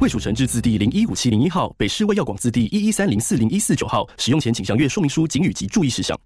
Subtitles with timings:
[0.00, 4.08] 卫蜀成字字第零一五七零一号，北市卫药广字第一一三零四零一四九号。
[4.16, 6.16] 使用前请详阅说明书、警语及注意事项。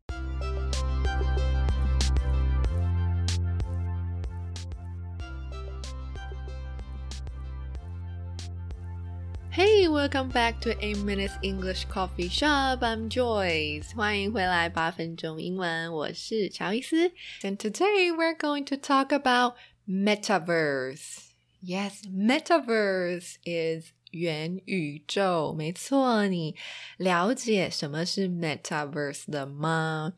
[9.51, 12.81] Hey, welcome back to A Minutes English Coffee Shop.
[12.81, 13.95] I'm Joyce.
[13.97, 17.09] 欢迎回来八分钟英文，我是乔伊斯。
[17.41, 19.55] And today we're going to talk about
[19.89, 21.32] metaverse.
[21.65, 25.55] Yes, metaverse is 元宇宙。
[25.57, 26.57] 没错，你
[26.97, 30.15] 了解什么是 metaverse 的吗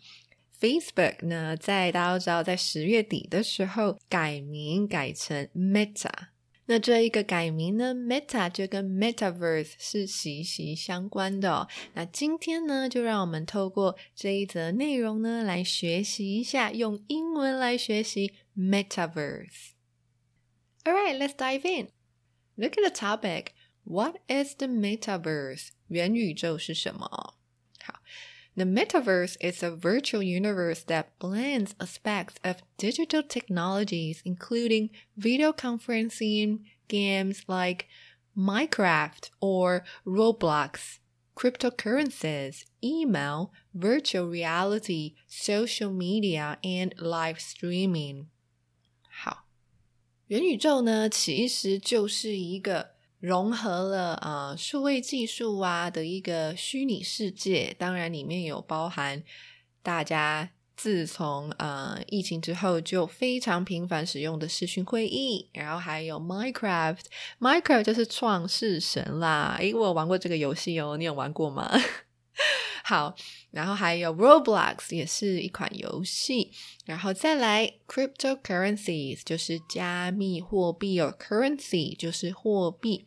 [0.58, 6.28] ？Facebook 呢，在大家知道，在十月底的时候改名改成 Meta。
[6.64, 11.68] 那这一个改名呢，Meta 就跟 Metaverse 是息息相关的哦。
[11.92, 19.73] 那今天呢，就让我们透过这一则内容呢，来学习一下用英文来学习 Metaverse。
[20.85, 21.89] All right, let's dive in.
[22.57, 23.53] Look at the topic.
[23.83, 25.71] What is the Metaverse?
[25.87, 27.35] 元宇宙是什么？
[27.83, 28.01] 好。
[28.55, 37.43] The metaverse is a virtual universe that blends aspects of digital technologies, including video conferencing, games
[37.47, 37.85] like
[38.35, 40.97] Minecraft or Roblox,
[41.35, 48.27] cryptocurrencies, email, virtual reality, social media, and live streaming.
[49.09, 49.42] 好，
[50.28, 59.22] 元宇宙呢，其实就是一个融合了啊数位技术啊的一个虚拟世界，当然里面有包含
[59.82, 69.56] 大家自从呃疫情之后就非常频繁使用的视讯会议，然后还有 Minecraft，Minecraft 就是创世神啦。
[69.58, 71.70] 诶，我有玩过这个游戏哦，你有玩过吗？
[72.86, 73.16] 好，
[73.50, 76.52] 然后还有 Roblox 也是一款游戏，
[76.84, 83.06] 然后再来 cryptocurrencies 就是加密货币哦，currency 就是货币。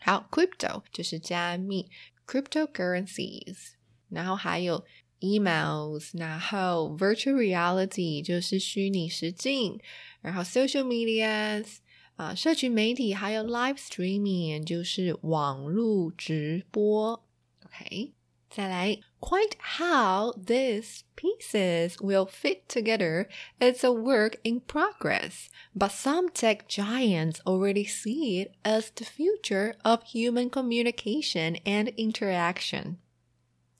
[0.00, 1.90] 好，crypto 就是加密
[2.26, 3.72] ，cryptocurrencies，
[4.08, 4.86] 然后还有
[5.20, 9.78] emails，然后 virtual reality 就是虚拟实境，
[10.22, 11.76] 然后 social medias
[12.16, 17.22] 啊，社群媒体，还有 live streaming 就是网络直播。
[17.66, 18.14] OK，
[18.49, 18.99] 再来。
[19.19, 23.27] Quite how these pieces will fit together
[23.59, 29.73] is a work in progress, but some tech giants already see it as the future
[29.81, 32.97] of human communication and interaction.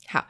[0.08, 0.26] 好，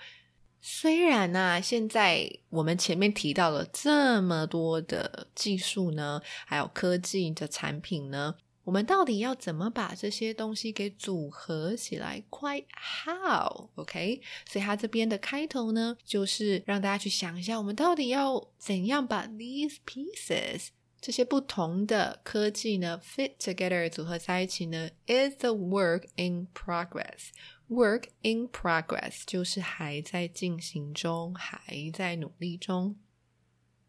[0.60, 14.21] 虽然呢、啊，现在我们前面提到了这么多的技术呢，还有科技的产品呢， 我们到底要怎么把这些东西给组合起来？Quite how？OK？
[14.47, 20.67] 所以它这边的开头呢，就是让大家去想一下，我们到底要怎样把 these pieces
[20.99, 27.29] 这些不同的科技呢 fit together 组合在一起呢？Is the work in progress。
[27.67, 32.97] Work in progress 就是还在进行中，还在努力中。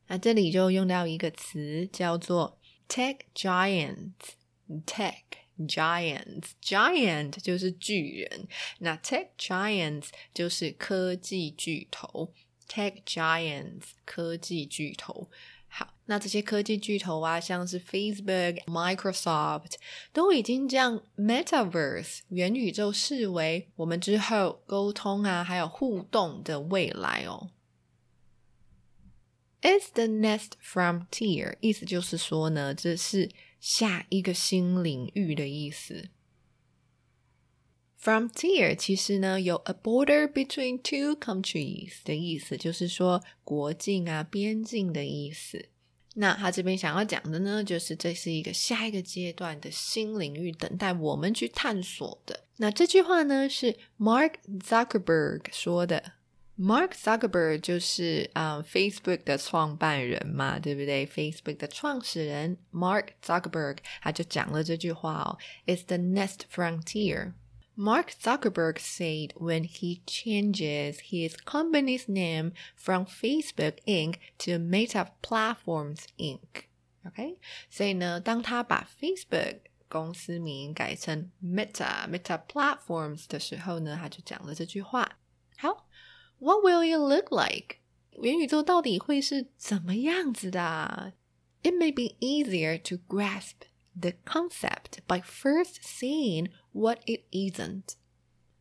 [0.07, 2.59] 那这里就用到一个词叫做
[2.89, 4.41] tech giants。
[4.86, 5.24] Tech
[5.58, 8.50] giants, giant 就是巨人，
[8.80, 12.34] 那 tech giants 就是科技巨头。
[12.68, 15.30] Tech giants 科技巨头。
[15.70, 19.76] 好，那这些科技巨头啊，像是 Facebook、Microsoft，
[20.12, 27.52] 都已经将 Metaverse 元宇宙视为我们之后沟通啊，还有互动的未来哦。
[29.62, 33.32] It's the next frontier，意思就是说呢，这是。
[33.63, 36.09] 下一个新领域的意思。
[38.03, 45.69] Frontier 其实呢有 a border between two countries 的意思，就是说国境啊、边境的意思。
[46.17, 52.45] 那他这边想要讲的呢，就是这是一个下一个阶段的新领域，等待我们去探索的。
[52.57, 56.15] 那这句话呢是 Mark Zuckerberg 说的。
[56.62, 61.06] Mark Zuckerberg 就是啊、呃、Facebook 的创办人嘛，对不对？
[61.06, 65.38] Facebook 的创始人 Mark Zuckerberg 他就讲了这句话哦，
[65.68, 67.34] It's the next frontier.
[67.76, 74.16] Mark Zuckerberg said when he changes his company's name from Facebook Inc.
[74.40, 76.64] to Meta Platforms Inc.
[77.06, 77.38] OK，
[77.70, 85.20] 所以呢，当他把 Facebook 公司名改成 Meta Meta Platforms 的时候呢，他就讲了这句话。
[85.60, 85.84] 好。
[86.42, 87.78] will it look like？
[88.22, 91.14] 元宇宙到底会是怎么样子的？
[91.64, 93.68] It may be easier to grasp
[94.00, 97.96] the concept by first seeing what it isn't。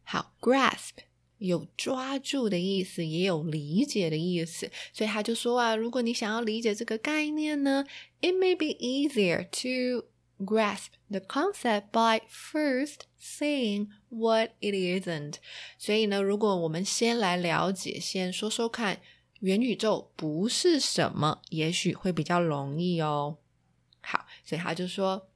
[0.02, 1.04] 好，grasp
[1.38, 7.84] 有抓住的意思，也有理解的意思，所以他就说啊，如果你想要理解这个概念呢，
[8.20, 10.06] it may be easier to
[10.44, 15.34] grasp the concept by first saying what it isn't。
[15.78, 19.00] 所以呢，如果我们先来了解，先说说看，
[19.40, 23.38] 元宇宙不是什么，也许会比较容易哦。
[24.00, 25.28] 好，所以他就说，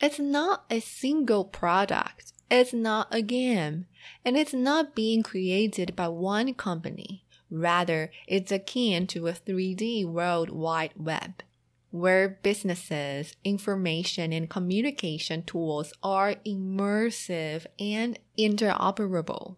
[0.00, 2.32] It's not a single product.
[2.50, 3.86] It's not a game,
[4.22, 7.22] and it's not being created by one company.
[7.50, 11.42] Rather, it's akin to a 3D World Wide Web
[11.90, 19.56] where businesses, information, and communication tools are immersive and interoperable.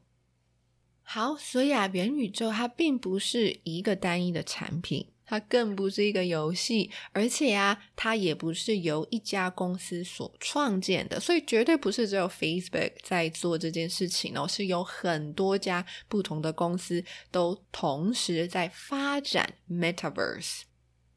[1.02, 20.62] 好，所以啊，元宇宙它并不是一个单一的产品，它更不是一个游戏，而且啊，它也不是由一家公司所创建的，所以绝对不是只有 Facebook 在做这件事情哦，是有很多家不同的公司都同时在发展 Metaverse。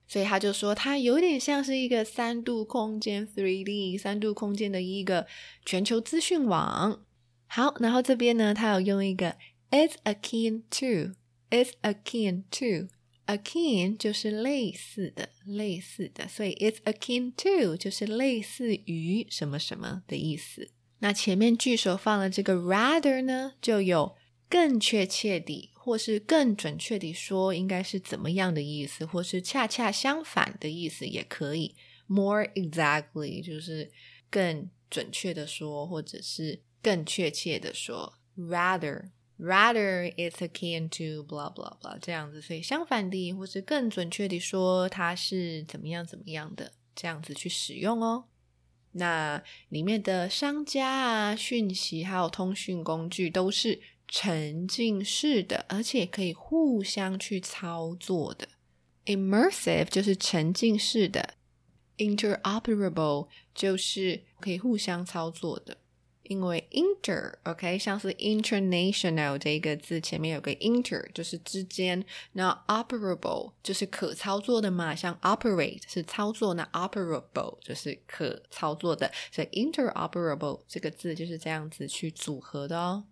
[0.07, 5.27] 所以他就说，它有点像是一个三度空间 （3D） 三度空间的一个
[5.65, 7.05] 全球资讯网。
[7.47, 9.37] 好，然后这边呢，他有用一个
[9.71, 20.71] “it's akin to”，“it's akin to”，“akin” 就是类似的、类似的，所以 “it's akin to” 就是类似于什么什么的意思。
[20.99, 24.17] 那前面句首放了这个 “rather” 呢，就有
[24.49, 25.71] 更确切地。
[25.85, 31.77] 或是更准确地说，应该是怎么样的意思，或是恰恰相反的意思也可以。
[32.07, 33.93] More exactly 就是
[34.31, 38.15] 更准确的说，或者是更确切的说。
[38.35, 48.25] Rather, rather it's akin to blah blah blah 这样子，所以相反的，或是更准确地说，它是怎么样怎么样的，这样子去使用哦。
[48.93, 53.83] 那里面的商家啊、讯息还有通讯工具都是。
[54.09, 58.49] 沉浸式的，而且可以互相去操作的。
[59.07, 61.35] Immersive 就是沉浸式的
[61.99, 65.79] ，interoperable 就是可以互相操作的。
[66.23, 72.03] 因为 inter，OK，像是 international 这个字前面有个 inter，就是之间。
[72.33, 79.13] 那 operable 就是可操作的嘛，像 operate 是操作，那 operable 就是可操作的。
[79.31, 83.05] 所以 interoperable 这个字就是这样子去组合的哦。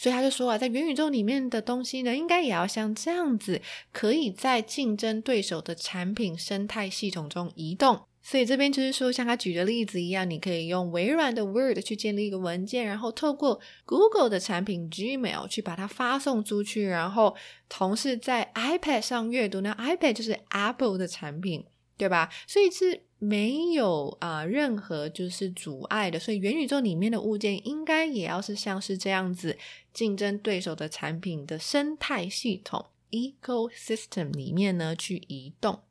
[0.00, 3.60] 所以他就说啊，在元宇宙里面的东西呢，应该也要像这样子，
[3.92, 8.00] 可以在竞争对手的产品生态系统中移动。
[8.22, 17.36] 所以这边就是说，像他举的例子一样，你可以用微软的 Word 去建立一个文件，然后透过 Google 的产品 Gmail 去把它发送出去，然后
[17.68, 19.60] 同时在 iPad 上阅读。
[19.60, 21.66] 那 iPad 就是 Apple 的产品，
[21.98, 22.30] 对吧？
[22.46, 23.02] 所以是。
[23.22, 29.58] 没有啊，任何就是阻碍的，所以元宇宙里面的物件应该也要是像是这样子，
[29.92, 35.82] 竞争对手的产品的生态系统 ecosystem 里面呢去移动。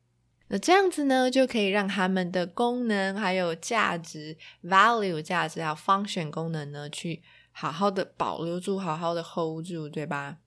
[0.48, 7.22] 那这样子呢，就可以让他们的功能还有价值 value 价值还有 function 功能呢，去
[7.52, 10.40] 好好的保留住，好好的 hold 住，对吧？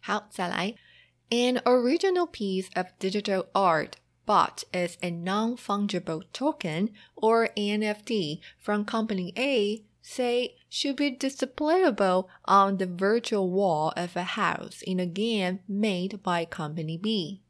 [0.00, 0.74] 好，再来
[1.28, 3.90] ，an original piece of digital art。
[4.29, 12.77] bought as a non fungible token or NFT from company A say should be displayable on
[12.77, 17.41] the virtual wall of a house in a game made by Company B。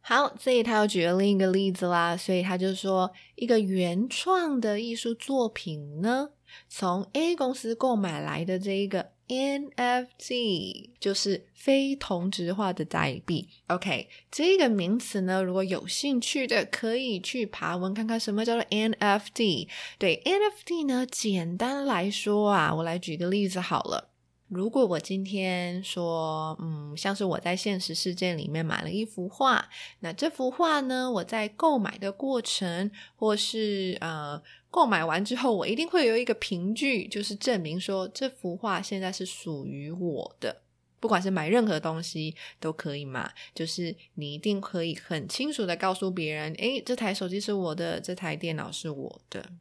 [0.00, 6.30] 好，这里他又举了另一个例子啦，所以他就说，一个原创的艺术作品呢，
[6.68, 13.47] 从 A 公司购买来的这一个 NFT 就是非同质化的代币。
[13.67, 19.67] OK，这个名词呢，如果有兴趣的，可以去爬文看看什么叫做 NFT。
[19.97, 24.09] 对，NFT 呢，简单来说啊，我来举个例子好了。
[24.49, 29.67] 如果我今天说，嗯，像是我在现实世界里面买了一幅画，
[29.99, 40.63] 那这幅画呢，我在购买的过程，或是呃购买完之后，我一定会有一个凭据，就是证明说这幅画现在是属于我的。
[40.99, 49.51] 不管是买任何东西都可以嘛，就是你一定可以很清楚的告诉别人，诶，这台手机是我的，这台电脑是我的。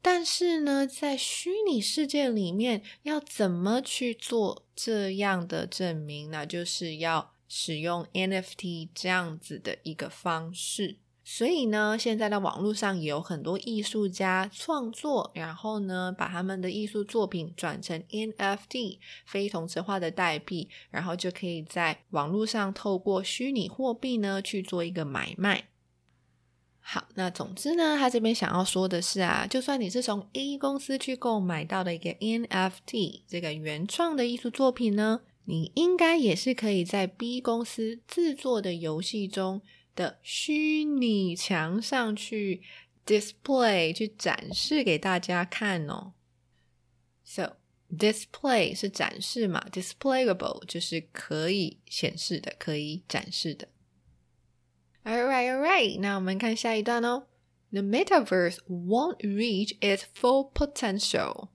[0.00, 6.30] 但是呢，在虚拟世界里面，要怎么去做这样的证明？
[6.30, 10.98] 那就是要使用 NFT 这样子的一个方式。
[11.28, 25.64] 所以呢，现在的网络上也有很多艺术家创作，然后呢，把他们的艺术作品转成 NFT 非同质化的代币，然后就可以在网络上透过虚拟货币呢去做一个买卖。
[26.78, 39.60] 好，那总之呢，他这边想要说的是啊，就算你是从 A 公司去购买到的一个 NFT 这个原创的艺术作品呢，你应该也是可以在 B 公司制作的游戏中
[39.96, 42.62] 的虚拟墙上去
[43.04, 46.12] display 去展示给大家看哦。
[47.24, 47.56] So
[47.90, 53.66] display 是展示嘛，displayable 就是可以显示的，可以展示的。
[55.04, 56.00] Alright, alright.
[56.00, 57.26] 那我们看下一段哦。
[57.70, 61.48] The metaverse won't reach its full potential.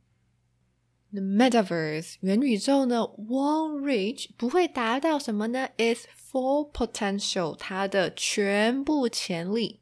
[1.11, 9.80] The metaverse 元宇宙呢，won't reach 不会达到什么呢？Its full potential 它的全部潜力。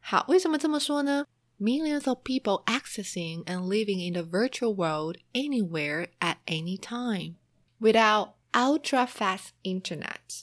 [0.00, 1.26] 好，为什么这么说呢？
[1.58, 7.36] Millions of people accessing and living in the virtual world anywhere at any time
[7.80, 10.42] without ultra fast internet.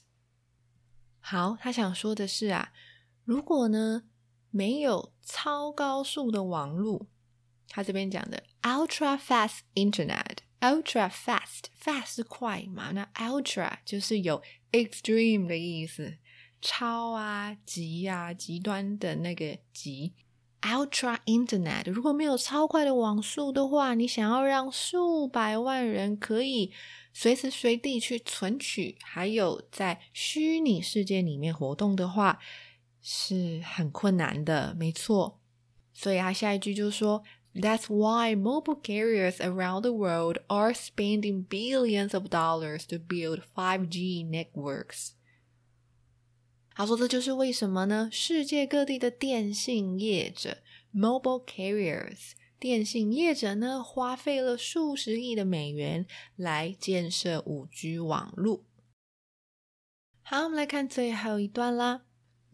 [1.20, 2.72] 好，他想说的是啊，
[3.26, 4.04] 如果呢
[4.50, 7.08] 没有超高速的网络，
[7.68, 12.92] 他这边讲的 ultra fast internet，ultra fast，fast 是快嘛？
[12.92, 14.42] 那 ultra 就是有
[14.77, 16.19] extreme 的意思，
[16.61, 20.13] 超啊、极啊、极端的那个极。
[20.63, 26.73] ultra internet 如果没有超快的网速的话，你想要让数百万人可以。
[27.13, 32.39] 随时随地去存取，还有在虚拟世界里面活动的话，
[33.01, 35.41] 是很困难的，没错。
[35.95, 37.23] 所以他下一句就说
[37.56, 44.26] ：“That's why mobile carriers around the world are spending billions of dollars to build 5G
[44.26, 45.12] networks。”
[46.74, 48.10] 他说：“这就是为什么呢？
[48.12, 50.58] 世界各地的电信业者
[50.94, 56.06] （mobile carriers）。”电信业者呢，花费了数十亿的美元
[56.36, 58.64] 来建设五 G 网络。
[60.22, 62.04] 好，我们来看最后一段啦。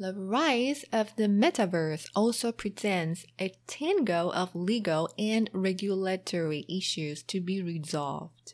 [0.01, 7.39] The rise of the metaverse also presents a tangle of legal and regulatory issues to
[7.39, 8.53] be resolved.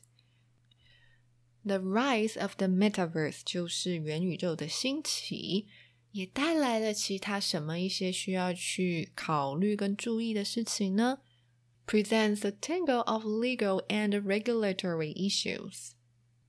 [1.66, 5.68] The rise of the metaverse 就是元宇宙的兴起，
[6.12, 11.20] 也带来了其他什么一些需要去考虑跟注意的事情呢？
[11.86, 15.92] presents a tangle of legal and regulatory issues。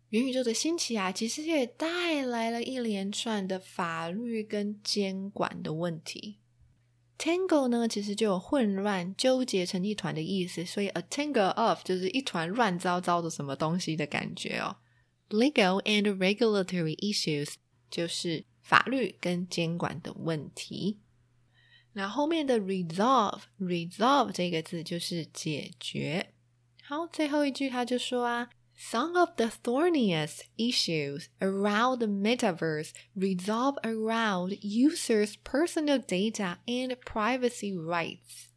[0.09, 6.39] 元宇宙的兴起啊，其实也带来了一连串的法律跟监管的问题。
[7.17, 14.77] Tangle 呢，其实就有混乱、纠结成一团的意思，所以 a tangle of 就是一团乱糟糟的什么东西的感觉哦。
[15.29, 17.55] Legal and regulatory issues
[17.91, 20.97] 就是法律跟监管的问题。
[21.93, 26.33] 那后面的 resolve，resolve 这个字就是解决。
[26.81, 37.72] 好，最后一句他就说啊 ，Some of the thorniest issues around the metaverse resolve around users' personal data and privacy
[37.72, 38.48] rights.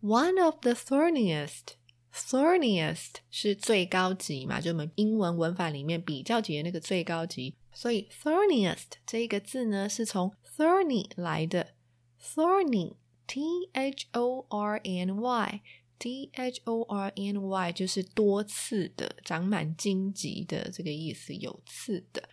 [0.00, 1.76] One of the thorniest
[2.12, 11.74] thorniest 是最高级嘛，就我们英文文法里面比较级的那个最高级，所以 thorniest 这个字呢是从 thorny 来的。
[12.20, 12.96] Thorny,
[13.28, 15.62] T H O R N Y,
[15.99, 22.29] T H O R N Y 就是多次的，长满荆棘的这个意思，有刺的。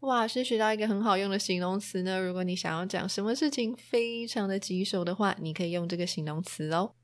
[0.00, 2.20] 哇，是学到一个很好用的形容词呢。
[2.20, 6.94] 如果你想要讲什么事情非常的棘手的话，你可以用这个形容词哦。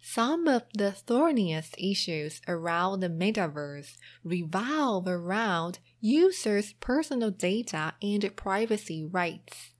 [0.00, 9.10] Some of the thorniest issues around the metaverse revolve around users' personal data and privacy
[9.10, 9.72] rights.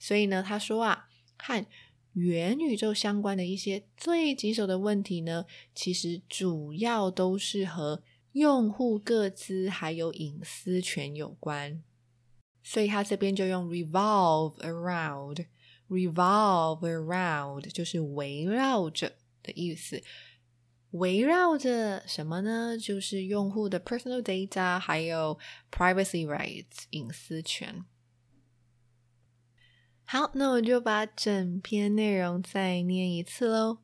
[0.00, 1.06] 所以呢，他说啊，
[1.38, 1.66] 看
[2.16, 5.44] 元宇宙相关的一些最棘手的问题呢，
[5.74, 11.82] 其实主要都是和用户各自还有隐私权有关。
[12.62, 19.12] 所以他这边就用 revolve around，revolve around 就是围绕着。
[19.42, 20.02] 的意思，
[20.90, 22.76] 围绕着什么呢？
[22.76, 25.38] 就是用户的 personal data，还有
[25.70, 27.84] privacy rights 隐私权。
[30.05, 33.79] 好，那我就把整篇内容再念一次喽。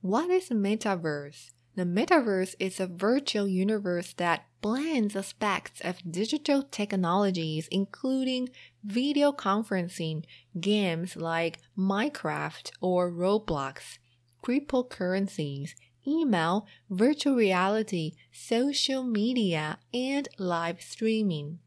[0.00, 1.50] What is metaverse?
[1.76, 8.48] The metaverse is a virtual universe that blends aspects of digital technologies, including
[8.82, 10.22] video conferencing,
[10.58, 13.98] games like Minecraft or Roblox,
[14.42, 15.74] cryptocurrencies,
[16.06, 21.58] email, virtual reality, social media, and live streaming.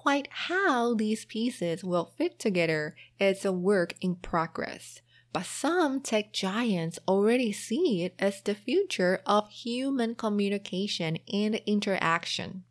[0.00, 5.02] Quite how these pieces will fit together is a work in progress
[5.32, 12.64] but some tech giants already see it as the future of human communication and interaction.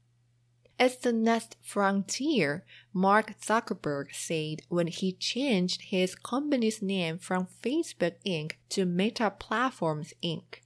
[0.79, 8.15] It's the next frontier, Mark Zuckerberg said when he changed his company's name from Facebook
[8.25, 8.53] Inc.
[8.69, 10.62] to Meta Platforms Inc.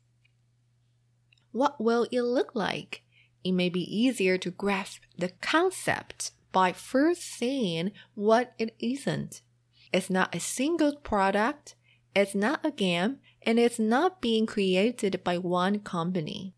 [1.51, 3.03] What will it look like?
[3.43, 9.41] It may be easier to grasp the concept by first seeing what it isn't.
[9.91, 11.75] It's not a single product,
[12.15, 16.55] it's not a game and it's not being created by one company.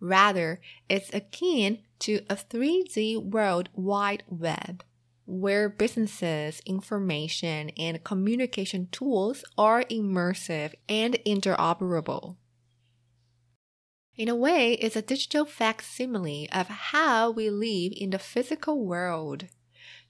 [0.00, 4.82] Rather, it's akin to a 3D World Wide Web,
[5.26, 12.36] where businesses, information, and communication tools are immersive and interoperable.
[14.20, 19.46] In a way, it's a digital facsimile of how we live in the physical world.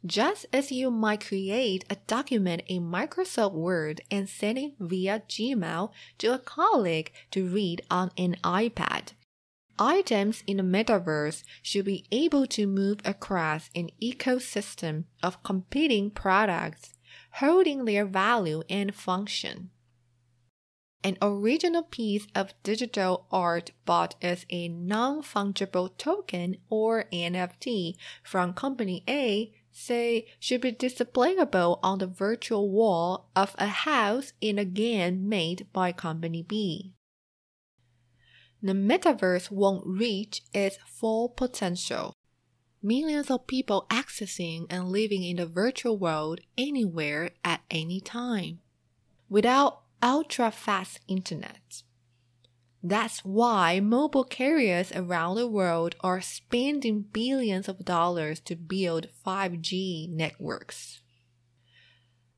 [0.05, 5.93] Just as you might create a document in Microsoft Word and send it via Gmail
[6.19, 9.13] to a colleague to read on an iPad.
[9.79, 16.95] Items in the metaverse should be able to move across an ecosystem of competing products,
[17.35, 19.71] holding their value and function.
[21.03, 28.53] An original piece of digital art bought as a non fungible token or NFT from
[28.53, 34.65] company A say should be displayable on the virtual wall of a house in a
[34.65, 36.93] game made by Company B.
[38.63, 42.15] The metaverse won't reach its full potential.
[42.83, 48.61] Millions of people accessing and living in the virtual world anywhere at any time.
[49.31, 51.83] Without ultra fast internet.
[52.83, 60.09] That's why mobile carriers around the world are spending billions of dollars to build 5G
[60.09, 61.03] networks.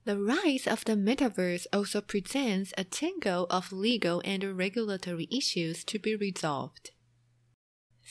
[0.05, 6.01] The rise of the metaverse also presents a tangle of legal and regulatory issues to
[6.01, 6.91] be resolved.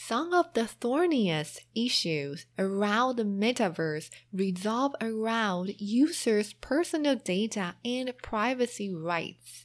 [0.09, 8.91] Some of the thorniest issues around the metaverse revolve around users' personal data and privacy
[8.95, 9.65] rights.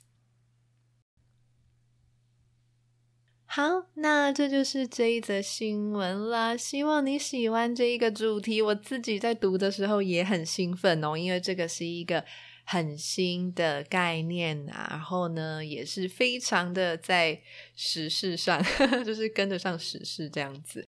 [3.46, 6.56] 好，那这就是这一则新闻啦。
[6.56, 8.62] 希望你喜欢这一个主题。
[8.62, 12.24] 我自己在读的时候也很兴奋哦，因为这个是一个
[12.67, 14.87] 很新的概念啊。
[14.91, 17.41] 然后呢，也是非常的在
[17.75, 18.63] 时事上，
[19.07, 20.87] 就是跟得上时事这样子。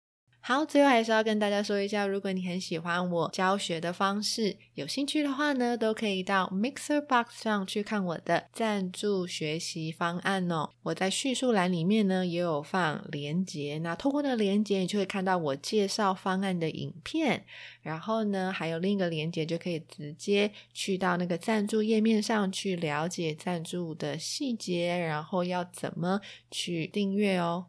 [0.42, 10.70] 好，最后还是要跟大家说一下，如果你很喜欢我教学的方式，有兴趣的话呢，都可以到 Mixer Box 上去看我的赞助学习方案哦。
[10.82, 17.44] 我在叙述栏里面呢也有放连接，那透过那个连接，你就会看到我介绍方案的影片。
[17.82, 27.66] 然后呢，还有另一个连接，就可以直接去到那个赞助页面上去了解赞助的细节，然后要怎么去订阅哦。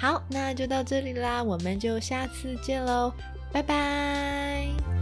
[0.00, 3.12] 好，那就到这里啦，我们就下次见喽，
[3.52, 4.97] 拜拜。